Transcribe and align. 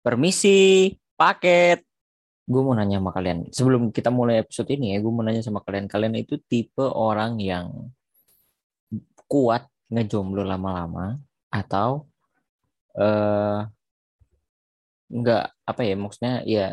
Permisi, 0.00 0.90
paket. 1.14 1.84
Gue 2.48 2.60
mau 2.64 2.74
nanya 2.74 2.98
sama 2.98 3.12
kalian. 3.12 3.52
Sebelum 3.52 3.92
kita 3.94 4.08
mulai 4.08 4.42
episode 4.42 4.72
ini 4.72 4.96
ya, 4.96 4.98
gue 4.98 5.12
mau 5.12 5.22
nanya 5.22 5.44
sama 5.44 5.60
kalian. 5.60 5.86
Kalian 5.86 6.16
itu 6.18 6.40
tipe 6.48 6.82
orang 6.82 7.38
yang 7.38 7.92
kuat 9.30 9.70
ngejomblo 9.90 10.42
lama-lama 10.42 11.14
atau 11.50 12.10
eh 12.98 13.62
nggak 15.10 15.44
apa 15.66 15.82
ya 15.82 15.94
maksudnya 15.98 16.34
ya 16.46 16.66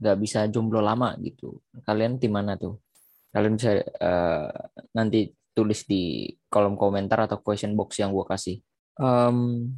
nggak 0.00 0.16
bisa 0.16 0.48
jomblo 0.48 0.80
lama 0.80 1.12
gitu. 1.20 1.60
Kalian 1.84 2.16
di 2.16 2.28
mana 2.32 2.56
tuh? 2.56 2.80
Kalian 3.28 3.54
bisa 3.60 3.76
eh, 3.84 4.50
nanti 4.96 5.28
tulis 5.52 5.84
di 5.84 6.30
kolom 6.48 6.78
komentar 6.78 7.28
atau 7.28 7.44
question 7.44 7.76
box 7.76 8.00
yang 8.00 8.14
gue 8.16 8.24
kasih. 8.24 8.56
Em, 8.96 9.68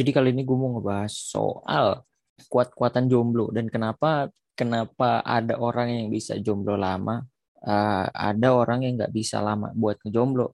jadi 0.00 0.16
kali 0.16 0.32
ini 0.32 0.48
gue 0.48 0.56
mau 0.56 0.72
ngebahas 0.80 1.12
soal 1.12 2.00
kuat-kuatan 2.48 3.04
jomblo 3.12 3.52
dan 3.52 3.68
kenapa 3.68 4.32
kenapa 4.60 5.24
ada 5.24 5.56
orang 5.56 5.88
yang 5.88 6.06
bisa 6.12 6.36
jomblo 6.36 6.76
lama, 6.76 7.24
eh, 7.64 8.06
ada 8.12 8.48
orang 8.52 8.84
yang 8.84 9.00
nggak 9.00 9.14
bisa 9.16 9.40
lama 9.40 9.72
buat 9.72 9.96
ngejomblo. 10.04 10.52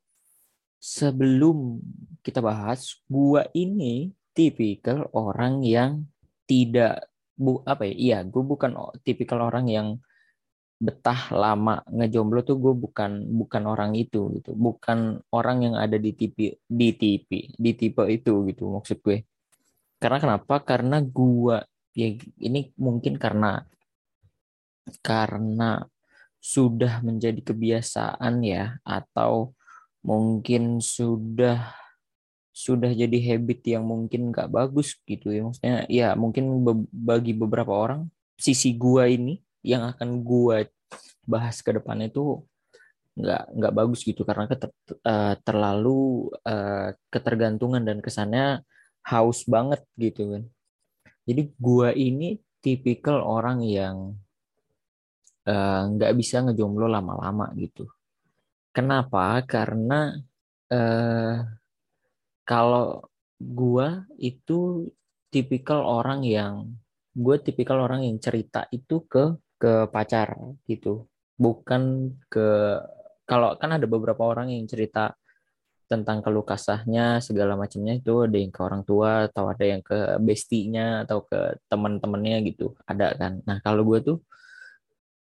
Sebelum 0.78 1.82
kita 2.22 2.38
bahas, 2.38 3.02
gua 3.10 3.42
ini 3.50 4.14
tipikal 4.30 5.10
orang 5.10 5.66
yang 5.66 6.06
tidak 6.46 7.10
bu 7.34 7.62
apa 7.66 7.82
ya? 7.90 7.94
Iya, 7.94 8.18
gue 8.30 8.42
bukan 8.46 8.70
tipikal 9.02 9.42
orang 9.50 9.66
yang 9.66 9.88
betah 10.76 11.32
lama 11.32 11.80
ngejomblo 11.88 12.44
tuh 12.44 12.60
gue 12.60 12.74
bukan 12.76 13.24
bukan 13.32 13.62
orang 13.64 13.96
itu 13.96 14.28
gitu 14.36 14.52
bukan 14.52 15.24
orang 15.32 15.64
yang 15.64 15.74
ada 15.80 15.96
di 15.96 16.12
tipe 16.12 16.60
di 16.68 16.92
tipe 16.92 17.56
di 17.56 17.72
tipe 17.72 18.04
itu 18.12 18.44
gitu 18.44 18.68
maksud 18.76 19.00
gue 19.00 19.24
karena 20.06 20.22
kenapa? 20.22 20.54
Karena 20.62 21.02
gua 21.02 21.66
ya 21.90 22.14
ini 22.38 22.70
mungkin 22.78 23.18
karena 23.18 23.66
karena 25.02 25.82
sudah 26.38 27.02
menjadi 27.02 27.42
kebiasaan 27.42 28.38
ya 28.46 28.78
atau 28.86 29.50
mungkin 30.06 30.78
sudah 30.78 31.74
sudah 32.54 32.94
jadi 32.94 33.18
habit 33.34 33.66
yang 33.66 33.82
mungkin 33.82 34.30
nggak 34.30 34.46
bagus 34.46 34.94
gitu 35.02 35.34
ya. 35.34 35.42
Maksudnya 35.42 35.76
ya 35.90 36.08
mungkin 36.14 36.62
be- 36.62 36.86
bagi 36.94 37.34
beberapa 37.34 37.74
orang 37.74 38.06
sisi 38.38 38.78
gua 38.78 39.10
ini 39.10 39.42
yang 39.66 39.90
akan 39.90 40.22
gua 40.22 40.62
bahas 41.26 41.66
ke 41.66 41.74
depan 41.74 41.98
itu 42.06 42.46
nggak 43.18 43.42
nggak 43.58 43.74
bagus 43.74 44.06
gitu. 44.06 44.22
Karena 44.22 44.46
keter- 44.46 44.70
eh, 45.02 45.34
terlalu 45.42 46.30
eh, 46.46 46.94
ketergantungan 47.10 47.82
dan 47.82 47.98
kesannya 47.98 48.62
haus 49.10 49.46
banget 49.46 49.80
gitu 49.98 50.22
kan. 50.32 50.42
Jadi 51.26 51.42
gua 51.58 51.90
ini 51.94 52.38
tipikal 52.64 53.22
orang 53.22 53.58
yang 53.62 53.96
eh, 55.46 55.82
nggak 55.94 56.12
bisa 56.20 56.36
ngejomblo 56.44 56.86
lama-lama 56.90 57.50
gitu. 57.58 57.86
Kenapa? 58.74 59.40
Karena 59.46 60.12
eh, 60.70 61.34
kalau 62.46 63.02
gua 63.38 64.06
itu 64.18 64.90
tipikal 65.30 65.82
orang 65.84 66.20
yang 66.24 66.54
gue 67.16 67.36
tipikal 67.40 67.80
orang 67.80 68.04
yang 68.04 68.16
cerita 68.20 68.68
itu 68.72 69.04
ke 69.08 69.36
ke 69.56 69.88
pacar 69.88 70.36
gitu. 70.68 71.08
Bukan 71.36 72.12
ke 72.32 72.48
kalau 73.24 73.56
kan 73.60 73.70
ada 73.76 73.86
beberapa 73.88 74.22
orang 74.24 74.52
yang 74.52 74.64
cerita 74.68 75.16
tentang 75.86 76.18
keluh 76.18 76.42
kesahnya 76.42 77.22
segala 77.22 77.54
macamnya 77.54 77.94
itu 78.02 78.26
ada 78.26 78.36
yang 78.36 78.50
ke 78.50 78.60
orang 78.62 78.82
tua 78.82 79.30
atau 79.30 79.46
ada 79.46 79.62
yang 79.62 79.82
ke 79.86 80.18
bestinya 80.18 81.06
atau 81.06 81.22
ke 81.22 81.62
teman-temannya 81.70 82.42
gitu 82.50 82.74
ada 82.90 83.14
kan. 83.14 83.38
Nah 83.46 83.62
kalau 83.62 83.86
gue 83.86 83.98
tuh 84.02 84.18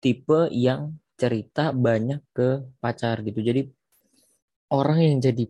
tipe 0.02 0.50
yang 0.54 0.98
cerita 1.18 1.74
banyak 1.74 2.22
ke 2.34 2.66
pacar 2.78 3.22
gitu. 3.26 3.42
Jadi 3.42 3.62
orang 4.74 5.00
yang 5.02 5.18
jadi 5.22 5.46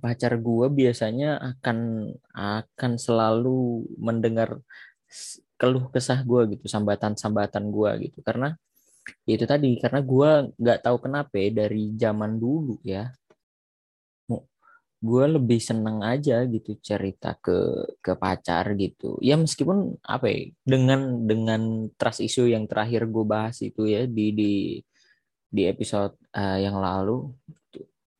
pacar 0.00 0.36
gue 0.36 0.66
biasanya 0.68 1.40
akan 1.40 2.08
akan 2.36 2.92
selalu 3.00 3.88
mendengar 3.96 4.60
keluh 5.60 5.88
kesah 5.88 6.20
gue 6.24 6.56
gitu 6.56 6.64
sambatan-sambatan 6.64 7.64
gue 7.68 7.90
gitu. 8.08 8.20
Karena 8.24 8.56
ya 9.24 9.40
itu 9.40 9.44
tadi 9.48 9.76
karena 9.80 10.00
gue 10.04 10.30
nggak 10.60 10.80
tahu 10.84 10.96
kenapa 11.08 11.32
ya, 11.40 11.48
dari 11.64 11.96
zaman 11.96 12.36
dulu 12.36 12.76
ya 12.84 13.08
gue 14.98 15.24
lebih 15.38 15.60
seneng 15.62 16.02
aja 16.02 16.42
gitu 16.50 16.74
cerita 16.82 17.38
ke 17.38 17.54
ke 18.02 18.12
pacar 18.18 18.74
gitu. 18.74 19.14
Ya 19.22 19.38
meskipun 19.38 19.94
apa 20.02 20.26
ya 20.26 20.50
dengan 20.66 21.22
dengan 21.30 21.62
trust 21.94 22.20
issue 22.26 22.50
yang 22.50 22.66
terakhir 22.66 23.06
gue 23.06 23.24
bahas 23.26 23.62
itu 23.62 23.86
ya 23.86 24.06
di 24.10 24.34
di 24.34 24.52
di 25.48 25.62
episode 25.70 26.18
eh, 26.34 26.66
yang 26.66 26.76
lalu 26.82 27.30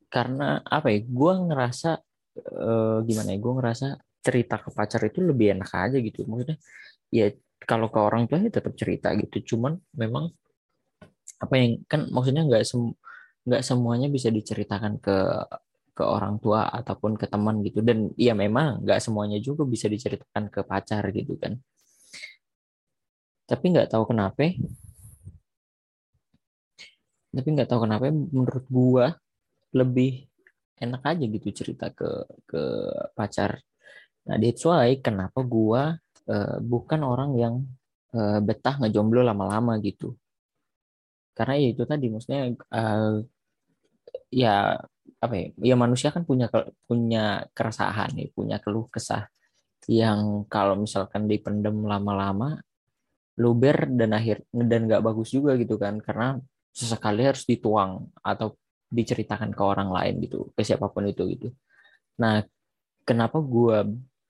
karena 0.08 0.62
apa 0.64 0.88
ya 0.94 1.00
gue 1.04 1.32
ngerasa 1.50 1.90
eh, 2.46 2.98
gimana 3.08 3.28
ya 3.34 3.38
gue 3.44 3.54
ngerasa 3.58 3.86
cerita 4.22 4.56
ke 4.62 4.70
pacar 4.76 5.00
itu 5.10 5.18
lebih 5.24 5.58
enak 5.58 5.70
aja 5.74 5.98
gitu. 5.98 6.24
Maksudnya 6.30 6.58
ya 7.10 7.26
kalau 7.66 7.90
ke 7.90 7.98
orang 7.98 8.30
tua 8.30 8.38
ya 8.38 8.50
tetap 8.54 8.74
cerita 8.78 9.10
gitu. 9.18 9.56
Cuman 9.56 9.74
memang 9.98 10.30
apa 11.42 11.54
yang 11.58 11.82
kan 11.90 12.06
maksudnya 12.10 12.42
nggak 12.46 12.64
sem 12.66 12.82
nggak 13.46 13.62
semuanya 13.66 14.08
bisa 14.12 14.28
diceritakan 14.30 15.00
ke 15.02 15.16
ke 15.98 16.04
orang 16.06 16.38
tua 16.38 16.70
ataupun 16.70 17.18
ke 17.18 17.26
teman 17.26 17.58
gitu. 17.66 17.82
Dan 17.82 18.14
ya 18.14 18.38
memang 18.38 18.86
nggak 18.86 19.02
semuanya 19.02 19.38
juga 19.42 19.66
bisa 19.66 19.90
diceritakan 19.90 20.46
ke 20.54 20.60
pacar 20.62 21.02
gitu 21.10 21.34
kan. 21.42 21.58
Tapi 23.50 23.64
nggak 23.74 23.90
tahu 23.90 24.04
kenapa. 24.14 24.54
Tapi 27.34 27.48
nggak 27.54 27.68
tahu 27.70 27.80
kenapa 27.84 28.04
menurut 28.14 28.64
gua 28.70 29.06
lebih 29.74 30.30
enak 30.78 31.02
aja 31.02 31.24
gitu 31.26 31.48
cerita 31.50 31.90
ke 31.90 32.08
ke 32.46 32.62
pacar. 33.18 33.58
Nah 34.30 34.36
that's 34.38 34.62
why 34.62 34.94
kenapa 35.02 35.40
gua 35.42 35.98
eh, 36.30 36.56
bukan 36.62 37.00
orang 37.02 37.30
yang 37.42 37.54
eh, 38.14 38.38
betah 38.46 38.78
ngejomblo 38.78 39.20
lama-lama 39.26 39.74
gitu. 39.82 40.14
Karena 41.36 41.54
ya 41.58 41.68
itu 41.74 41.82
tadi 41.90 42.06
maksudnya 42.12 42.40
eh, 42.54 43.12
ya 44.32 44.76
apa 45.18 45.34
ya 45.34 45.46
ya 45.72 45.76
manusia 45.78 46.12
kan 46.14 46.22
punya 46.28 46.46
punya 46.86 47.48
keresahan 47.56 48.12
ya 48.14 48.26
punya 48.36 48.56
keluh 48.62 48.86
kesah 48.92 49.26
yang 49.88 50.44
kalau 50.52 50.76
misalkan 50.76 51.24
dipendem 51.24 51.80
lama-lama 51.86 52.60
luber 53.38 53.86
dan 53.88 54.12
akhir 54.12 54.44
dan 54.50 54.90
nggak 54.90 55.00
bagus 55.00 55.32
juga 55.32 55.54
gitu 55.56 55.78
kan 55.78 56.02
karena 56.02 56.36
sesekali 56.74 57.22
harus 57.24 57.46
dituang 57.48 58.10
atau 58.20 58.58
diceritakan 58.90 59.50
ke 59.54 59.62
orang 59.62 59.88
lain 59.92 60.14
gitu 60.24 60.50
ke 60.56 60.62
siapa 60.64 60.88
pun 60.90 61.04
itu 61.06 61.22
gitu. 61.32 61.48
Nah 62.20 62.42
kenapa 63.04 63.38
gua 63.40 63.84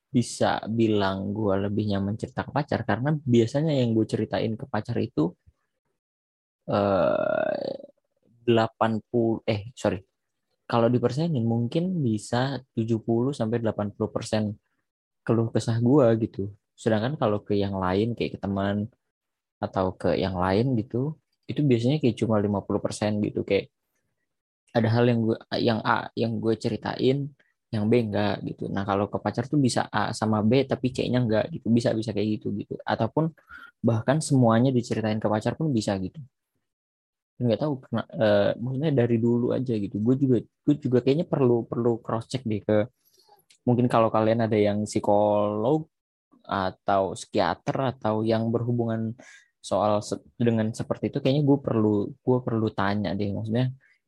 bisa 0.08 0.62
bilang 0.68 1.32
gua 1.36 1.60
lebih 1.68 1.84
nyaman 1.94 2.16
cerita 2.20 2.42
ke 2.46 2.52
pacar? 2.52 2.80
Karena 2.88 3.12
biasanya 3.12 3.72
yang 3.76 3.92
gue 3.92 4.06
ceritain 4.08 4.52
ke 4.56 4.64
pacar 4.68 4.96
itu 5.00 5.32
eh 6.68 7.76
80 8.48 9.44
eh 9.44 9.60
sorry 9.76 10.00
kalau 10.68 10.88
dipersenin 10.92 11.42
mungkin 11.42 12.04
bisa 12.04 12.60
70 12.76 13.32
sampai 13.32 13.58
80 13.64 14.12
persen 14.12 14.42
keluh 15.24 15.48
kesah 15.48 15.80
gua 15.80 16.12
gitu. 16.20 16.52
Sedangkan 16.76 17.16
kalau 17.16 17.40
ke 17.42 17.56
yang 17.56 17.74
lain 17.80 18.12
kayak 18.12 18.36
ke 18.36 18.38
teman 18.44 18.86
atau 19.58 19.96
ke 19.96 20.14
yang 20.20 20.36
lain 20.38 20.76
gitu 20.78 21.18
itu 21.50 21.60
biasanya 21.64 21.98
kayak 21.98 22.16
cuma 22.20 22.36
50 22.38 22.80
persen 22.84 23.18
gitu. 23.24 23.40
Kayak 23.48 23.72
ada 24.76 24.88
hal 24.92 25.04
yang 25.08 25.20
gue 25.24 25.38
yang 25.58 25.80
A 25.80 26.12
yang 26.12 26.32
gue 26.36 26.54
ceritain 26.60 27.18
yang 27.72 27.84
B 27.88 27.92
enggak 28.04 28.44
gitu. 28.44 28.68
Nah 28.68 28.84
kalau 28.84 29.08
ke 29.12 29.16
pacar 29.20 29.48
tuh 29.48 29.60
bisa 29.60 29.88
A 29.88 30.12
sama 30.12 30.44
B 30.44 30.68
tapi 30.68 30.92
C-nya 30.92 31.24
enggak 31.24 31.48
gitu. 31.52 31.72
Bisa 31.72 31.96
bisa 31.96 32.12
kayak 32.12 32.28
gitu 32.40 32.52
gitu. 32.56 32.76
Ataupun 32.84 33.32
bahkan 33.80 34.20
semuanya 34.20 34.68
diceritain 34.68 35.16
ke 35.16 35.28
pacar 35.32 35.56
pun 35.56 35.72
bisa 35.72 35.96
gitu 35.96 36.20
nggak 37.38 37.60
tahu 37.62 37.72
kena, 37.84 38.02
eh, 38.18 38.50
maksudnya 38.58 38.92
dari 39.00 39.16
dulu 39.22 39.46
aja 39.56 39.72
gitu. 39.78 39.96
Gue 40.02 40.14
juga 40.18 40.36
gue 40.42 40.74
juga 40.84 40.98
kayaknya 41.04 41.26
perlu 41.32 41.64
perlu 41.70 42.02
cross 42.04 42.26
check 42.30 42.42
deh 42.50 42.60
ke 42.62 42.76
mungkin 43.66 43.86
kalau 43.92 44.08
kalian 44.08 44.40
ada 44.46 44.58
yang 44.58 44.82
psikolog 44.88 45.86
atau 46.48 47.12
psikiater 47.12 47.76
atau 47.96 48.24
yang 48.24 48.48
berhubungan 48.48 49.12
soal 49.60 50.00
se- 50.00 50.24
dengan 50.40 50.72
seperti 50.72 51.12
itu 51.12 51.18
kayaknya 51.20 51.44
gue 51.44 51.58
perlu 51.60 52.10
gue 52.16 52.38
perlu 52.46 52.68
tanya 52.72 53.12
deh. 53.18 53.28
Maksudnya 53.36 53.66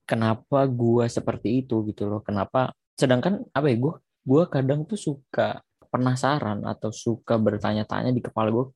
kenapa 0.09 0.67
gue 0.67 1.05
seperti 1.07 1.63
itu 1.67 1.85
gitu 1.89 2.09
loh? 2.11 2.21
Kenapa 2.25 2.73
sedangkan 2.99 3.47
apa 3.55 3.67
ya 3.71 3.77
gue 3.79 3.95
gue 4.27 4.43
kadang 4.53 4.85
tuh 4.89 4.99
suka 5.01 5.61
penasaran 5.91 6.63
atau 6.65 6.91
suka 6.95 7.35
bertanya-tanya 7.41 8.15
di 8.15 8.23
kepala 8.23 8.49
gue 8.55 8.67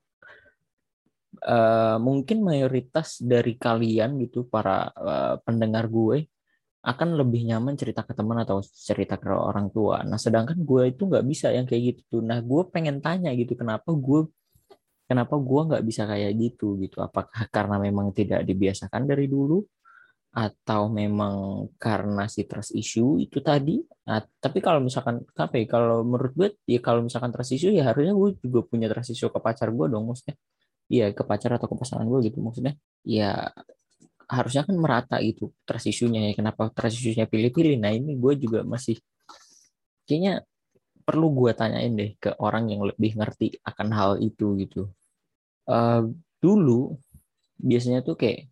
Eh, 1.43 1.97
mungkin 1.99 2.39
mayoritas 2.47 3.19
dari 3.19 3.59
kalian 3.59 4.21
gitu 4.23 4.47
para 4.47 4.89
eh, 4.95 5.35
pendengar 5.43 5.91
gue 5.91 6.29
akan 6.85 7.09
lebih 7.17 7.49
nyaman 7.49 7.75
cerita 7.81 8.05
ke 8.05 8.13
teman 8.13 8.39
atau 8.45 8.61
cerita 8.63 9.17
ke 9.17 9.33
orang 9.33 9.73
tua. 9.73 10.05
Nah, 10.05 10.21
sedangkan 10.21 10.61
gue 10.63 10.93
itu 10.93 11.03
nggak 11.09 11.25
bisa 11.25 11.49
yang 11.51 11.65
kayak 11.65 11.83
gitu. 11.97 12.21
Nah, 12.21 12.39
gue 12.45 12.63
pengen 12.69 13.01
tanya 13.01 13.33
gitu, 13.33 13.57
kenapa 13.57 13.89
gue 13.97 14.29
kenapa 15.09 15.35
gue 15.37 15.61
nggak 15.69 15.85
bisa 15.85 16.03
kayak 16.09 16.33
gitu 16.37 16.77
gitu? 16.85 17.01
Apakah 17.01 17.49
karena 17.49 17.77
memang 17.81 18.13
tidak 18.13 18.45
dibiasakan 18.45 19.09
dari 19.09 19.27
dulu, 19.29 19.65
atau 20.35 20.91
memang 20.91 21.67
karena 21.79 22.27
si 22.27 22.43
trust 22.51 22.75
issue 22.75 23.23
itu 23.23 23.39
tadi? 23.39 23.79
Nah, 24.11 24.21
tapi 24.43 24.59
kalau 24.59 24.83
misalkan 24.83 25.23
apa? 25.39 25.57
Kalau 25.71 26.03
menurut 26.03 26.33
gue, 26.35 26.49
ya 26.67 26.81
kalau 26.83 27.01
misalkan 27.07 27.31
trust 27.31 27.55
issue 27.55 27.71
ya 27.71 27.87
harusnya 27.89 28.13
gue 28.13 28.31
juga 28.43 28.61
punya 28.67 28.91
trust 28.91 29.15
issue 29.15 29.31
ke 29.31 29.39
pacar 29.39 29.71
gue 29.71 29.87
dong, 29.87 30.11
maksudnya. 30.11 30.35
Iya, 30.93 31.13
ke 31.17 31.23
pacar 31.25 31.57
atau 31.57 31.67
ke 31.71 31.77
pasangan 31.81 32.05
gue 32.05 32.29
gitu 32.29 32.39
maksudnya. 32.45 32.77
Ya 33.05 33.53
harusnya 34.29 34.65
kan 34.65 34.77
merata 34.81 35.17
itu 35.21 35.53
trust 35.69 35.89
issue-nya 35.89 36.31
ya. 36.31 36.33
Kenapa 36.37 36.69
trust 36.73 37.01
issue-nya 37.01 37.29
pilih-pilih? 37.29 37.77
Nah 37.81 37.93
ini 37.93 38.17
gue 38.17 38.33
juga 38.37 38.61
masih 38.65 39.01
kayaknya 40.05 40.45
perlu 41.05 41.29
gue 41.37 41.53
tanyain 41.53 41.93
deh 41.93 42.17
ke 42.17 42.33
orang 42.41 42.73
yang 42.73 42.85
lebih 42.85 43.17
ngerti 43.17 43.61
akan 43.65 43.89
hal 43.93 44.11
itu 44.21 44.57
gitu. 44.61 44.89
Uh, 45.69 46.13
dulu 46.41 46.97
biasanya 47.61 48.05
tuh 48.05 48.17
kayak 48.17 48.49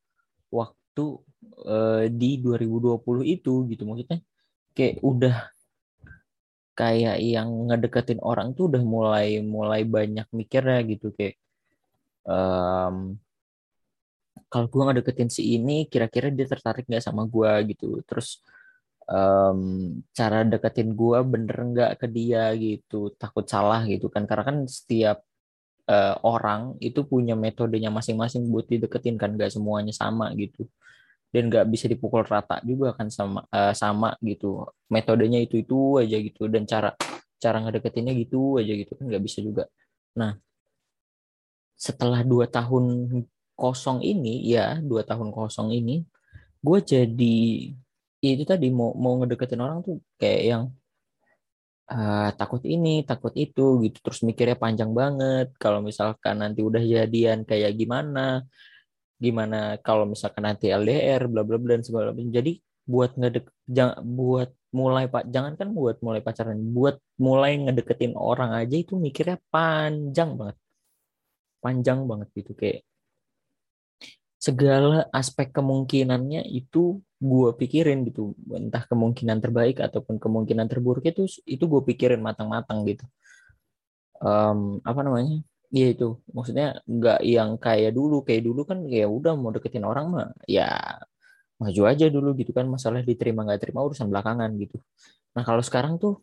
waktu 0.50 1.22
uh, 1.62 2.10
di 2.10 2.42
2020 2.42 3.22
itu 3.38 3.54
gitu. 3.70 3.84
Maksudnya 3.86 4.20
kayak 4.74 4.98
udah 5.06 5.38
kayak 6.74 7.22
yang 7.22 7.70
ngedeketin 7.70 8.18
orang 8.26 8.58
tuh 8.58 8.74
udah 8.74 8.82
mulai 8.82 9.38
mulai 9.46 9.86
banyak 9.86 10.26
mikirnya 10.34 10.82
gitu. 10.90 11.14
Kayak 11.14 11.38
um, 12.26 13.14
kalau 14.50 14.66
gue 14.74 14.84
ngedeketin 14.90 15.30
si 15.30 15.54
ini 15.54 15.86
kira-kira 15.86 16.34
dia 16.34 16.50
tertarik 16.50 16.90
nggak 16.90 17.06
sama 17.06 17.30
gue 17.30 17.78
gitu. 17.78 18.02
Terus 18.10 18.42
um, 19.08 19.60
cara 20.12 20.44
deketin 20.44 20.94
gue 20.94 21.20
bener 21.24 21.58
nggak 21.58 21.92
ke 22.04 22.08
dia 22.12 22.52
gitu 22.56 23.16
takut 23.16 23.48
salah 23.48 23.84
gitu 23.88 24.12
kan. 24.12 24.28
Karena 24.30 24.44
kan 24.46 24.58
setiap 24.68 25.24
uh, 25.90 26.16
orang 26.24 26.76
itu 26.84 27.04
punya 27.08 27.34
metodenya 27.34 27.90
masing-masing 27.92 28.48
buat 28.52 28.68
dideketin 28.68 29.16
kan. 29.16 29.34
Nggak 29.36 29.56
semuanya 29.56 29.94
sama 29.96 30.32
gitu. 30.36 30.68
Dan 31.32 31.52
nggak 31.52 31.68
bisa 31.72 31.86
dipukul 31.92 32.24
rata 32.24 32.60
juga 32.64 32.96
kan 32.96 33.08
sama 33.12 33.44
uh, 33.52 33.74
sama 33.76 34.16
gitu. 34.24 34.68
Metodenya 34.92 35.40
itu 35.44 35.64
itu 35.64 36.00
aja 36.00 36.18
gitu. 36.20 36.48
Dan 36.52 36.68
cara 36.68 36.94
cara 37.38 37.58
ngedeketinnya 37.64 38.14
gitu 38.16 38.60
aja 38.60 38.74
gitu 38.76 38.92
kan. 38.96 39.06
Nggak 39.10 39.24
bisa 39.24 39.40
juga. 39.44 39.64
Nah 40.20 40.36
setelah 41.78 42.26
dua 42.26 42.50
tahun 42.50 42.86
kosong 43.54 44.02
ini 44.02 44.42
ya 44.50 44.82
dua 44.82 45.06
tahun 45.06 45.30
kosong 45.30 45.70
ini 45.74 46.02
gue 46.58 46.80
jadi 46.82 47.38
itu 48.22 48.44
tadi 48.52 48.68
mau 48.74 48.92
mau 48.98 49.14
ngedeketin 49.22 49.62
orang 49.62 49.80
tuh 49.86 50.02
kayak 50.18 50.42
yang 50.52 50.64
uh, 51.92 52.30
takut 52.40 52.62
ini 52.66 53.04
takut 53.08 53.34
itu 53.38 53.62
gitu. 53.84 53.98
Terus 54.04 54.20
mikirnya 54.28 54.58
panjang 54.60 54.92
banget. 54.92 55.54
Kalau 55.62 55.80
misalkan 55.86 56.42
nanti 56.44 56.60
udah 56.66 56.82
jadian 56.82 57.46
kayak 57.48 57.72
gimana? 57.80 58.44
Gimana 59.18 59.78
kalau 59.82 60.06
misalkan 60.06 60.44
nanti 60.46 60.70
LDR 60.70 61.26
bla 61.32 61.42
bla 61.48 61.58
bla 61.62 61.78
dan 61.78 61.84
segala 61.86 62.14
macam. 62.14 62.30
Jadi 62.30 62.52
buat 62.88 63.12
ngedek 63.20 63.46
jangan 63.68 64.00
buat 64.04 64.50
mulai 64.72 65.06
pak 65.12 65.28
jangan 65.34 65.54
kan 65.60 65.70
buat 65.72 66.00
mulai 66.06 66.22
pacaran 66.24 66.60
buat 66.76 66.96
mulai 67.20 67.56
ngedeketin 67.60 68.14
orang 68.16 68.52
aja 68.56 68.76
itu 68.78 68.94
mikirnya 69.00 69.38
panjang 69.52 70.38
banget. 70.40 70.58
Panjang 71.64 72.00
banget 72.10 72.30
gitu 72.38 72.54
kayak 72.54 72.82
segala 74.38 75.10
aspek 75.12 75.50
kemungkinannya 75.50 76.46
itu 76.46 77.02
gue 77.18 77.50
pikirin 77.58 78.06
gitu 78.06 78.38
entah 78.54 78.86
kemungkinan 78.86 79.42
terbaik 79.42 79.82
ataupun 79.82 80.22
kemungkinan 80.22 80.70
terburuk 80.70 81.02
itu 81.10 81.26
itu 81.50 81.64
gue 81.66 81.82
pikirin 81.82 82.22
matang-matang 82.22 82.86
gitu. 82.86 83.06
Um, 84.22 84.82
apa 84.86 85.02
namanya? 85.02 85.42
Ya 85.74 85.92
itu 85.92 86.22
maksudnya 86.30 86.80
nggak 86.86 87.20
yang 87.26 87.58
kayak 87.58 87.92
dulu. 87.98 88.22
Kayak 88.22 88.44
dulu 88.46 88.62
kan 88.70 88.86
ya 88.86 89.10
udah 89.10 89.34
mau 89.34 89.50
deketin 89.50 89.86
orang 89.86 90.06
mah 90.14 90.28
ya 90.46 90.70
maju 91.58 91.82
aja 91.90 92.06
dulu 92.14 92.38
gitu 92.38 92.54
kan. 92.54 92.70
Masalah 92.70 93.02
diterima 93.02 93.42
nggak 93.46 93.62
terima 93.66 93.82
urusan 93.82 94.08
belakangan 94.14 94.54
gitu. 94.62 94.78
Nah 95.34 95.44
kalau 95.46 95.62
sekarang 95.66 95.98
tuh 95.98 96.22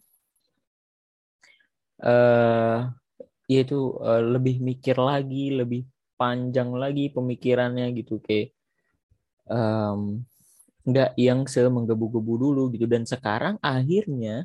eh 2.03 2.11
uh, 2.11 2.79
ya 3.51 3.61
itu 3.67 3.99
uh, 3.99 4.23
lebih 4.23 4.63
mikir 4.63 4.97
lagi 4.99 5.55
lebih 5.55 5.83
panjang 6.15 6.71
lagi 6.71 7.11
pemikirannya 7.11 7.91
gitu. 7.99 8.23
Kayak 8.23 8.55
um, 9.51 10.23
nggak 10.85 11.17
yang 11.17 11.49
semenggebu-gebu 11.49 12.35
dulu 12.41 12.63
gitu. 12.73 12.85
Dan 12.85 13.09
sekarang 13.09 13.57
akhirnya 13.65 14.45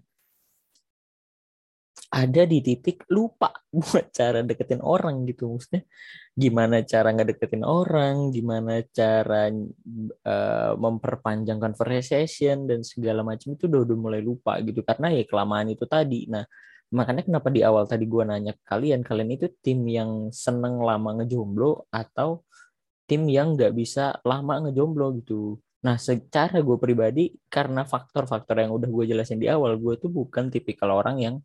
ada 2.10 2.42
di 2.50 2.58
titik 2.66 3.06
lupa 3.14 3.54
buat 3.76 4.10
cara 4.10 4.42
deketin 4.42 4.82
orang 4.82 5.28
gitu. 5.30 5.52
Maksudnya 5.54 5.86
gimana 6.34 6.82
cara 6.88 7.12
nggak 7.14 7.30
deketin 7.36 7.64
orang 7.68 8.32
gimana 8.34 8.82
cara 8.90 9.52
uh, 10.26 10.74
memperpanjang 10.80 11.60
conversation 11.62 12.66
dan 12.66 12.82
segala 12.82 13.22
macam 13.22 13.54
itu 13.54 13.68
udah 13.70 13.82
udah 13.86 13.98
mulai 14.00 14.22
lupa 14.24 14.58
gitu. 14.66 14.82
Karena 14.82 15.14
ya 15.14 15.24
kelamaan 15.28 15.70
itu 15.70 15.86
tadi. 15.86 16.26
Nah 16.32 16.44
makanya 16.90 17.22
kenapa 17.30 17.54
di 17.54 17.62
awal 17.62 17.86
tadi 17.86 18.10
gue 18.10 18.24
nanya 18.26 18.58
ke 18.58 18.64
kalian 18.66 19.06
kalian 19.06 19.30
itu 19.38 19.46
tim 19.62 19.86
yang 19.86 20.34
seneng 20.34 20.82
lama 20.82 21.22
ngejomblo 21.22 21.86
atau 21.94 22.42
tim 23.06 23.30
yang 23.30 23.54
nggak 23.54 23.78
bisa 23.78 24.18
lama 24.26 24.66
ngejomblo 24.66 25.14
gitu 25.22 25.62
nah 25.80 25.96
secara 25.96 26.60
gue 26.60 26.78
pribadi 26.80 27.32
karena 27.48 27.88
faktor-faktor 27.88 28.60
yang 28.60 28.72
udah 28.76 28.90
gue 28.92 29.06
jelasin 29.16 29.40
di 29.40 29.48
awal 29.48 29.80
gue 29.80 29.96
tuh 29.96 30.12
bukan 30.12 30.52
tipikal 30.52 30.92
orang 30.92 31.18
yang 31.24 31.36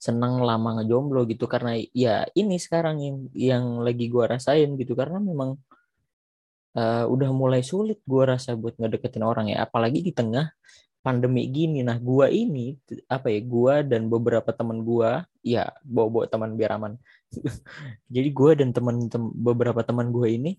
seneng 0.00 0.42
lama 0.42 0.80
ngejomblo 0.80 1.28
gitu 1.30 1.46
karena 1.46 1.78
ya 1.94 2.26
ini 2.34 2.56
sekarang 2.58 2.96
yang 2.98 3.16
yang 3.36 3.64
lagi 3.86 4.10
gue 4.10 4.24
rasain 4.24 4.74
gitu 4.80 4.98
karena 4.98 5.22
memang 5.22 5.54
uh, 6.74 7.04
udah 7.06 7.30
mulai 7.30 7.62
sulit 7.62 8.02
gue 8.02 8.22
rasa 8.26 8.58
buat 8.58 8.74
ngedeketin 8.80 9.22
orang 9.22 9.52
ya 9.52 9.62
apalagi 9.62 10.02
di 10.02 10.10
tengah 10.10 10.50
pandemi 11.02 11.50
gini. 11.50 11.82
Nah, 11.82 11.98
gua 11.98 12.30
ini 12.30 12.78
apa 13.10 13.28
ya? 13.28 13.42
Gua 13.42 13.82
dan 13.82 14.06
beberapa 14.06 14.54
teman 14.54 14.86
gua, 14.86 15.26
ya 15.42 15.68
bawa-bawa 15.82 16.30
teman 16.30 16.54
biar 16.54 16.78
aman. 16.78 16.94
Jadi 18.14 18.28
gua 18.30 18.54
dan 18.54 18.70
teman 18.70 19.10
tem, 19.10 19.22
beberapa 19.34 19.82
teman 19.82 20.14
gua 20.14 20.30
ini 20.30 20.56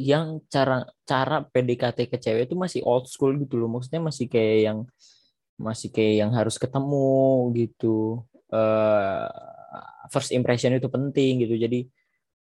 yang 0.00 0.40
cara 0.48 0.88
cara 1.04 1.44
PDKT 1.44 2.08
ke 2.08 2.16
cewek 2.16 2.48
itu 2.48 2.56
masih 2.56 2.80
old 2.88 3.04
school 3.04 3.36
gitu 3.36 3.60
loh. 3.60 3.68
Maksudnya 3.68 4.00
masih 4.00 4.26
kayak 4.32 4.58
yang 4.64 4.78
masih 5.60 5.92
kayak 5.92 6.14
yang 6.24 6.30
harus 6.32 6.56
ketemu 6.56 7.52
gitu. 7.52 8.24
Uh, 8.48 9.28
first 10.08 10.32
impression 10.32 10.72
itu 10.72 10.88
penting 10.88 11.44
gitu. 11.44 11.54
Jadi 11.60 11.84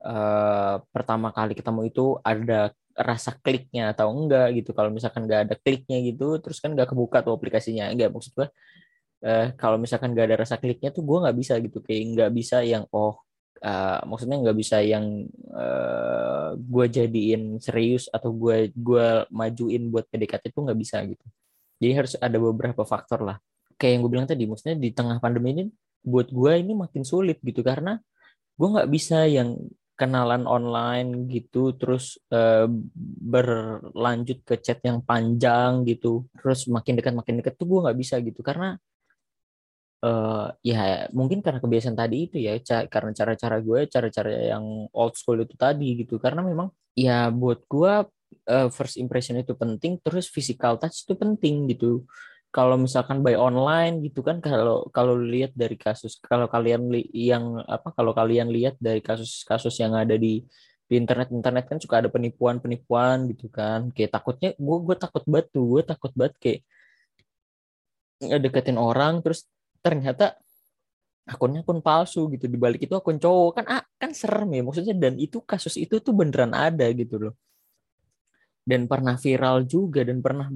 uh, 0.05 0.85
pertama 0.93 1.33
kali 1.33 1.57
ketemu 1.57 1.89
itu 1.89 2.21
ada 2.21 2.77
rasa 3.01 3.33
kliknya 3.41 3.97
atau 3.97 4.13
enggak 4.13 4.53
gitu 4.61 4.77
kalau 4.77 4.93
misalkan 4.93 5.25
nggak 5.25 5.41
ada 5.49 5.55
kliknya 5.57 6.05
gitu 6.05 6.37
terus 6.43 6.61
kan 6.61 6.77
nggak 6.77 6.93
kebuka 6.93 7.25
tuh 7.25 7.33
aplikasinya 7.33 7.89
enggak 7.89 8.13
maksud 8.13 8.37
gue 8.37 8.49
uh, 9.25 9.47
kalau 9.57 9.81
misalkan 9.81 10.13
nggak 10.13 10.27
ada 10.29 10.37
rasa 10.45 10.61
kliknya 10.61 10.93
tuh 10.93 11.01
gue 11.07 11.19
nggak 11.25 11.37
bisa 11.39 11.55
gitu 11.65 11.81
kayak 11.81 12.03
nggak 12.13 12.31
bisa 12.35 12.61
yang 12.61 12.85
oh 12.93 13.17
uh, 13.65 14.01
maksudnya 14.05 14.37
nggak 14.43 14.57
bisa 14.59 14.85
yang 14.85 15.25
gue 16.57 16.87
jadiin 16.89 17.59
serius 17.63 18.07
atau 18.11 18.31
gue 18.35 18.71
gue 18.75 19.07
majuin 19.31 19.83
buat 19.91 20.07
PDKT 20.09 20.55
itu 20.55 20.61
nggak 20.63 20.79
bisa 20.79 21.03
gitu. 21.07 21.27
Jadi 21.81 21.93
harus 21.97 22.13
ada 22.21 22.37
beberapa 22.37 22.83
faktor 22.85 23.25
lah. 23.25 23.37
Kayak 23.81 23.93
yang 23.97 24.01
gue 24.05 24.13
bilang 24.13 24.29
tadi 24.29 24.45
maksudnya 24.45 24.77
di 24.77 24.91
tengah 24.93 25.17
pandemi 25.19 25.57
ini 25.57 25.65
buat 26.05 26.29
gue 26.29 26.53
ini 26.61 26.73
makin 26.77 27.03
sulit 27.07 27.41
gitu. 27.41 27.61
Karena 27.65 27.97
gue 28.57 28.69
nggak 28.69 28.91
bisa 28.93 29.25
yang 29.25 29.57
kenalan 29.97 30.49
online 30.49 31.29
gitu 31.29 31.77
terus 31.77 32.17
uh, 32.33 32.65
berlanjut 33.21 34.41
ke 34.49 34.57
chat 34.65 34.81
yang 34.81 35.05
panjang 35.05 35.85
gitu 35.85 36.25
terus 36.41 36.65
makin 36.73 36.97
dekat 36.97 37.13
makin 37.13 37.45
dekat 37.45 37.61
tuh 37.61 37.69
gue 37.69 37.81
nggak 37.85 37.99
bisa 38.01 38.17
gitu. 38.25 38.41
Karena 38.41 38.81
uh, 40.05 40.49
ya 40.65 41.09
mungkin 41.13 41.45
karena 41.45 41.61
kebiasaan 41.61 41.97
tadi 41.97 42.29
itu 42.29 42.37
ya 42.41 42.57
ca 42.61 42.89
karena 42.89 43.13
cara-cara 43.13 43.57
gue 43.61 43.81
cara-cara 43.89 44.31
yang 44.57 44.89
old 44.93 45.15
school 45.17 45.41
itu 45.41 45.55
tadi 45.57 46.05
gitu. 46.05 46.17
Karena 46.21 46.41
memang 46.45 46.69
ya 46.97 47.29
buat 47.33 47.65
gue 47.69 47.93
uh, 48.51 48.69
first 48.73 48.97
impression 48.97 49.37
itu 49.39 49.53
penting 49.57 50.01
terus 50.01 50.27
physical 50.29 50.77
touch 50.81 51.05
itu 51.05 51.15
penting 51.17 51.69
gitu. 51.71 52.05
Kalau 52.51 52.75
misalkan 52.75 53.23
by 53.23 53.39
online 53.39 54.03
gitu 54.03 54.27
kan 54.27 54.43
kalau 54.43 54.91
kalau 54.91 55.15
lihat 55.15 55.55
dari 55.55 55.79
kasus 55.79 56.19
kalau 56.19 56.51
kalian 56.51 56.91
li, 56.91 57.07
yang 57.15 57.63
apa 57.63 57.95
kalau 57.95 58.11
kalian 58.11 58.51
lihat 58.51 58.75
dari 58.83 58.99
kasus-kasus 58.99 59.79
yang 59.79 59.95
ada 59.95 60.19
di 60.19 60.43
di 60.91 60.99
internet 60.99 61.31
internet 61.31 61.71
kan 61.71 61.79
suka 61.79 62.03
ada 62.03 62.11
penipuan 62.11 62.59
penipuan 62.59 63.31
gitu 63.31 63.47
kan. 63.47 63.95
Kayak 63.95 64.19
takutnya 64.19 64.51
gue 64.59 64.79
gue 64.83 64.97
takut 64.99 65.23
tuh 65.55 65.65
gue 65.79 65.83
takut 65.87 66.11
banget 66.19 66.35
kayak 66.43 66.61
deketin 68.21 68.77
orang 68.77 69.23
terus 69.25 69.47
ternyata 69.81 70.37
akunnya 71.29 71.61
akun 71.63 71.81
palsu 71.81 72.27
gitu. 72.35 72.47
Dibalik 72.51 72.85
itu 72.85 72.95
akun 72.97 73.21
cowok. 73.21 73.63
Kan 73.63 73.67
ah, 73.71 73.85
kan 73.97 74.11
serem 74.17 74.51
ya. 74.51 74.63
Maksudnya 74.67 74.95
dan 74.97 75.15
itu 75.17 75.39
kasus 75.45 75.79
itu 75.79 76.03
tuh 76.03 76.15
beneran 76.17 76.53
ada 76.53 76.87
gitu 76.91 77.31
loh. 77.31 77.35
Dan 78.67 78.87
pernah 78.91 79.17
viral 79.17 79.65
juga 79.67 80.05
dan 80.05 80.21
pernah 80.21 80.47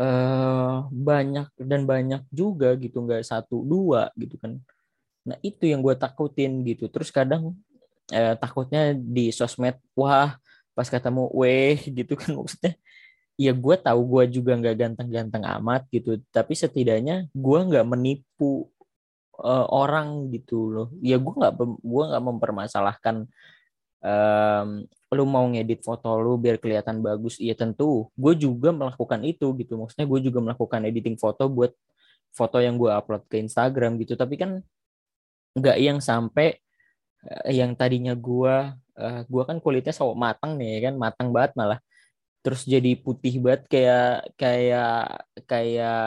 uh, 0.00 0.88
banyak 0.88 1.48
dan 1.60 1.80
banyak 1.84 2.22
juga 2.30 2.74
gitu. 2.78 3.04
Nggak 3.04 3.26
satu 3.26 3.62
dua 3.66 4.10
gitu 4.14 4.38
kan. 4.38 4.58
Nah 5.24 5.36
itu 5.40 5.68
yang 5.68 5.80
gue 5.82 5.94
takutin 5.96 6.62
gitu. 6.64 6.88
Terus 6.88 7.10
kadang 7.10 7.56
uh, 8.12 8.34
takutnya 8.38 8.94
di 8.94 9.32
sosmed 9.34 9.76
wah 9.96 10.36
pas 10.74 10.88
ketemu 10.88 11.30
weh 11.34 11.78
gitu 11.90 12.14
kan. 12.14 12.30
Maksudnya 12.38 12.74
ya 13.34 13.50
gue 13.50 13.76
tahu 13.78 14.00
gue 14.06 14.38
juga 14.38 14.54
nggak 14.54 14.76
ganteng-ganteng 14.78 15.42
amat 15.58 15.90
gitu 15.90 16.22
tapi 16.30 16.54
setidaknya 16.54 17.26
gue 17.34 17.58
nggak 17.66 17.86
menipu 17.86 18.70
uh, 19.40 19.66
orang 19.70 20.30
gitu 20.30 20.70
loh. 20.70 20.88
Ya 21.02 21.18
gue 21.18 21.32
nggak 21.34 21.54
gue 21.82 22.04
nggak 22.10 22.24
mempermasalahkan 22.24 23.26
um, 24.04 24.68
lu 25.14 25.24
mau 25.26 25.46
ngedit 25.46 25.82
foto 25.86 26.18
lu 26.18 26.34
biar 26.38 26.58
kelihatan 26.58 26.98
bagus 26.98 27.38
iya 27.38 27.54
tentu 27.54 28.10
gue 28.18 28.34
juga 28.38 28.70
melakukan 28.70 29.20
itu 29.26 29.50
gitu. 29.58 29.78
Maksudnya 29.80 30.06
gue 30.06 30.20
juga 30.30 30.38
melakukan 30.42 30.80
editing 30.86 31.18
foto 31.18 31.46
buat 31.50 31.72
foto 32.34 32.58
yang 32.58 32.78
gue 32.78 32.90
upload 32.90 33.26
ke 33.30 33.42
Instagram 33.42 33.98
gitu. 34.02 34.14
Tapi 34.18 34.34
kan 34.38 34.50
nggak 35.54 35.76
yang 35.78 35.98
sampai 36.02 36.58
uh, 37.26 37.50
yang 37.50 37.74
tadinya 37.74 38.14
gue 38.14 38.54
uh, 38.98 39.20
gue 39.26 39.42
kan 39.46 39.58
kulitnya 39.58 39.94
so 39.94 40.14
matang 40.14 40.54
nih 40.58 40.90
kan? 40.90 40.94
Matang 40.98 41.30
banget 41.34 41.54
malah 41.58 41.78
terus 42.44 42.68
jadi 42.68 42.92
putih 43.00 43.40
banget 43.40 43.62
kayak 43.72 44.36
kayak 44.36 44.92
kayak 45.48 46.00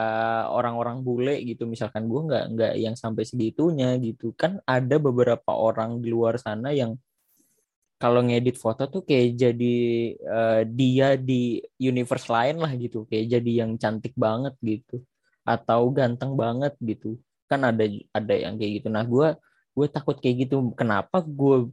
orang-orang 0.54 1.02
bule 1.02 1.34
gitu. 1.42 1.66
Misalkan 1.66 2.06
gue 2.06 2.20
nggak 2.30 2.44
nggak 2.54 2.72
yang 2.78 2.94
sampai 2.94 3.26
segitunya 3.26 3.98
gitu. 3.98 4.30
Kan 4.38 4.62
ada 4.62 4.96
beberapa 5.02 5.50
orang 5.50 5.98
di 5.98 6.14
luar 6.14 6.38
sana 6.38 6.70
yang 6.70 6.94
kalau 7.98 8.22
ngedit 8.22 8.54
foto 8.54 8.86
tuh 8.86 9.02
kayak 9.02 9.34
jadi 9.34 9.76
uh, 10.22 10.62
dia 10.62 11.18
di 11.18 11.58
universe 11.82 12.30
lain 12.30 12.62
lah 12.62 12.70
gitu. 12.78 13.02
Kayak 13.10 13.26
jadi 13.42 13.50
yang 13.66 13.74
cantik 13.74 14.14
banget 14.14 14.54
gitu. 14.62 15.02
Atau 15.42 15.90
ganteng 15.90 16.38
banget 16.38 16.78
gitu. 16.78 17.18
Kan 17.50 17.66
ada 17.66 17.82
ada 18.14 18.34
yang 18.38 18.54
kayak 18.54 18.72
gitu. 18.78 18.88
Nah 18.94 19.02
gue 19.02 19.34
gue 19.78 19.86
takut 19.86 20.16
kayak 20.18 20.50
gitu. 20.50 20.74
Kenapa 20.74 21.22
gue 21.22 21.70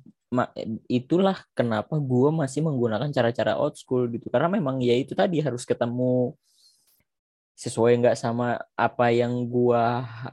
itulah 0.89 1.37
kenapa 1.57 1.95
gue 2.01 2.29
masih 2.33 2.65
menggunakan 2.65 3.09
cara-cara 3.09 3.57
old 3.57 3.73
school 3.79 4.05
gitu. 4.13 4.29
Karena 4.29 4.49
memang 4.51 4.77
ya 4.83 4.93
itu 4.93 5.17
tadi 5.17 5.41
harus 5.41 5.65
ketemu 5.65 6.37
sesuai 7.55 8.03
nggak 8.03 8.17
sama 8.19 8.59
apa 8.75 9.15
yang 9.15 9.47
gue 9.47 9.85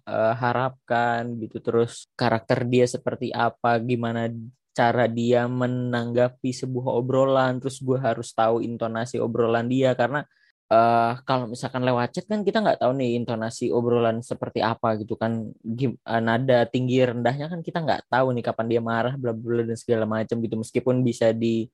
uh, 0.05 0.35
harapkan 0.37 1.38
gitu. 1.41 1.62
Terus 1.62 2.11
karakter 2.19 2.67
dia 2.67 2.85
seperti 2.85 3.31
apa 3.33 3.79
gimana 3.81 4.29
cara 4.73 5.07
dia 5.07 5.47
menanggapi 5.47 6.50
sebuah 6.50 6.93
obrolan. 6.99 7.62
Terus 7.62 7.79
gue 7.81 7.99
harus 8.00 8.29
tahu 8.35 8.61
intonasi 8.64 9.23
obrolan 9.23 9.71
dia. 9.71 9.95
Karena 9.95 10.26
uh, 10.73 11.12
kalau 11.29 11.52
misalkan 11.52 11.85
lewat 11.85 12.17
chat 12.17 12.25
kan 12.25 12.41
kita 12.41 12.64
nggak 12.64 12.81
tahu 12.81 12.97
nih 12.97 13.21
intonasi 13.21 13.69
obrolan 13.69 14.25
seperti 14.25 14.64
apa 14.64 14.97
gitu 14.97 15.14
kan. 15.21 15.52
Uh, 15.52 16.23
nada 16.25 16.64
tinggi 16.64 17.05
rendahnya 17.05 17.52
kan 17.52 17.61
kita 17.61 17.85
nggak 17.85 18.09
tahu 18.09 18.33
nih 18.33 18.45
kapan 18.45 18.67
dia 18.73 18.81
marah 18.81 19.14
bla 19.21 19.37
bla 19.37 19.62
dan 19.69 19.76
segala 19.76 20.09
macam 20.09 20.41
gitu. 20.41 20.57
Meskipun 20.57 21.05
bisa 21.05 21.31
di 21.37 21.69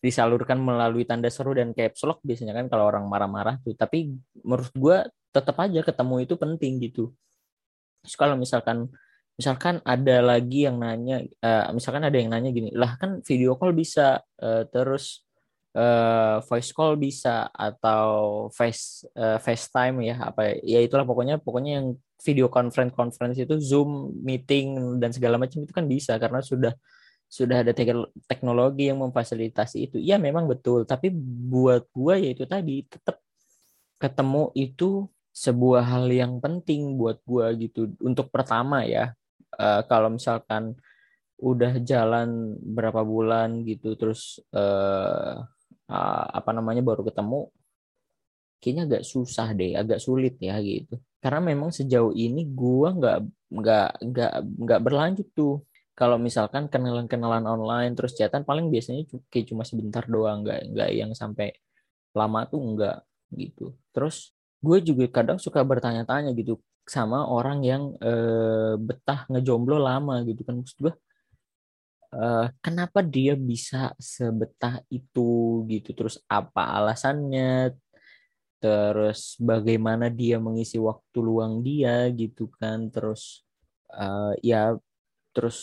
disalurkan 0.00 0.56
melalui 0.56 1.04
tanda 1.04 1.28
seru 1.28 1.52
dan 1.52 1.76
caps 1.76 2.08
lock 2.08 2.24
biasanya 2.24 2.56
kan 2.56 2.72
kalau 2.72 2.88
orang 2.88 3.04
marah-marah 3.04 3.60
tuh. 3.60 3.76
Tapi 3.76 4.16
menurut 4.40 4.72
gue 4.72 4.96
tetap 5.30 5.56
aja 5.60 5.80
ketemu 5.84 6.14
itu 6.24 6.34
penting 6.40 6.72
gitu. 6.80 7.12
Terus 8.00 8.16
kalau 8.16 8.34
misalkan 8.40 8.88
misalkan 9.36 9.80
ada 9.88 10.20
lagi 10.20 10.68
yang 10.68 10.76
nanya 10.80 11.24
uh, 11.40 11.72
misalkan 11.72 12.04
ada 12.04 12.12
yang 12.12 12.28
nanya 12.28 12.52
gini 12.52 12.76
lah 12.76 13.00
kan 13.00 13.24
video 13.24 13.56
call 13.56 13.72
bisa 13.72 14.20
uh, 14.20 14.68
terus 14.68 15.24
uh, 15.76 16.42
voice 16.46 16.70
call 16.74 16.98
bisa 16.98 17.50
atau 17.54 18.46
face 18.50 19.06
uh, 19.14 19.38
FaceTime 19.38 20.02
ya 20.06 20.16
apa 20.30 20.58
ya 20.62 20.82
itulah 20.82 21.06
pokoknya 21.06 21.38
pokoknya 21.38 21.82
yang 21.82 21.88
video 22.20 22.52
conference 22.52 22.92
conference 22.92 23.38
itu 23.40 23.56
Zoom 23.58 24.12
meeting 24.20 24.98
dan 25.00 25.10
segala 25.14 25.40
macam 25.40 25.64
itu 25.64 25.72
kan 25.72 25.86
bisa 25.88 26.16
karena 26.20 26.44
sudah 26.44 26.74
sudah 27.30 27.62
ada 27.62 27.70
teknologi 28.26 28.90
yang 28.90 28.98
memfasilitasi 28.98 29.86
itu. 29.86 29.96
Iya 30.02 30.18
memang 30.18 30.50
betul, 30.50 30.82
tapi 30.82 31.14
buat 31.46 31.86
gua 31.94 32.18
ya 32.18 32.34
itu 32.34 32.42
tadi 32.42 32.82
tetap 32.90 33.22
ketemu 34.02 34.50
itu 34.58 35.06
sebuah 35.30 35.86
hal 35.86 36.10
yang 36.10 36.42
penting 36.42 36.98
buat 36.98 37.22
gua 37.22 37.54
gitu. 37.54 37.94
Untuk 38.02 38.34
pertama 38.34 38.82
ya, 38.82 39.14
uh, 39.54 39.86
kalau 39.86 40.10
misalkan 40.10 40.74
udah 41.40 41.78
jalan 41.86 42.58
berapa 42.60 43.00
bulan 43.00 43.64
gitu 43.64 43.96
terus 43.96 44.42
uh, 44.52 45.40
uh, 45.90 46.26
apa 46.38 46.50
namanya 46.54 46.82
baru 46.86 47.02
ketemu 47.02 47.50
kayaknya 48.60 48.82
agak 48.86 49.02
susah 49.08 49.48
deh 49.56 49.72
agak 49.74 49.98
sulit 49.98 50.36
ya 50.38 50.60
gitu. 50.60 51.00
Karena 51.20 51.40
memang 51.52 51.70
sejauh 51.74 52.12
ini 52.14 52.46
gua 52.48 52.94
nggak 52.94 53.18
nggak 53.50 53.88
nggak 54.08 54.32
nggak 54.64 54.80
berlanjut 54.84 55.28
tuh. 55.34 55.64
Kalau 55.98 56.16
misalkan 56.16 56.72
kenalan-kenalan 56.72 57.44
online 57.44 57.92
terus 57.92 58.16
chatan 58.16 58.46
paling 58.48 58.72
biasanya 58.72 59.04
kayak 59.28 59.52
cuma 59.52 59.68
sebentar 59.68 60.04
doang 60.08 60.46
nggak 60.46 60.72
nggak 60.72 60.90
yang 60.96 61.12
sampai 61.12 61.52
lama 62.16 62.46
tuh 62.48 62.60
enggak 62.62 62.98
gitu. 63.36 63.76
Terus 63.92 64.32
gue 64.60 64.78
juga 64.84 65.04
kadang 65.08 65.38
suka 65.40 65.60
bertanya-tanya 65.64 66.32
gitu 66.36 66.60
sama 66.88 67.28
orang 67.28 67.58
yang 67.64 67.82
uh, 68.00 68.74
betah 68.80 69.28
ngejomblo 69.28 69.76
lama 69.76 70.24
gitu 70.24 70.40
kan. 70.46 70.60
Maksud 70.60 70.78
gue 70.88 70.94
uh, 72.14 72.46
kenapa 72.62 73.00
dia 73.02 73.34
bisa 73.38 73.94
sebetah 73.98 74.82
itu 74.90 75.62
gitu? 75.70 75.90
Terus 75.94 76.16
apa 76.26 76.78
alasannya? 76.78 77.74
Terus 78.60 79.40
bagaimana 79.40 80.12
dia 80.12 80.36
mengisi 80.36 80.76
waktu 80.76 81.18
luang 81.22 81.64
dia 81.64 82.06
gitu 82.12 82.50
kan? 82.60 82.92
Terus 82.92 83.46
uh, 83.94 84.36
ya 84.44 84.76
terus 85.32 85.58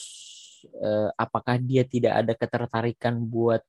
uh, 0.82 1.12
apakah 1.20 1.62
dia 1.62 1.86
tidak 1.86 2.14
ada 2.26 2.34
ketertarikan 2.34 3.22
buat 3.22 3.62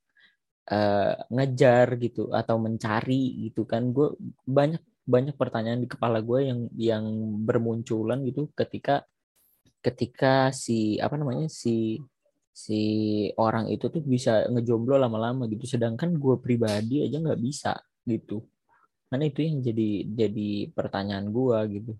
uh, 0.71 1.13
ngejar 1.29 1.99
gitu 2.01 2.33
atau 2.33 2.57
mencari 2.57 3.49
gitu 3.49 3.69
kan? 3.69 3.93
Gue 3.93 4.17
banyak 4.49 4.81
banyak 5.09 5.35
pertanyaan 5.37 5.81
di 5.81 5.89
kepala 5.89 6.21
gue 6.21 6.39
yang 6.49 6.59
yang 6.77 7.05
bermunculan 7.45 8.21
gitu 8.25 8.49
ketika 8.53 9.01
ketika 9.81 10.53
si 10.53 11.01
apa 11.01 11.17
namanya 11.17 11.49
si 11.49 11.97
si 12.53 12.81
orang 13.39 13.71
itu 13.71 13.87
tuh 13.87 14.03
bisa 14.03 14.45
ngejomblo 14.51 14.99
lama-lama 14.99 15.47
gitu. 15.47 15.65
Sedangkan 15.65 16.15
gue 16.17 16.35
pribadi 16.41 17.05
aja 17.05 17.17
nggak 17.19 17.41
bisa 17.41 17.73
gitu. 18.07 18.43
Karena 19.09 19.25
itu 19.25 19.39
yang 19.41 19.57
jadi 19.65 19.89
jadi 20.05 20.49
pertanyaan 20.73 21.27
gue 21.33 21.57
gitu 21.81 21.91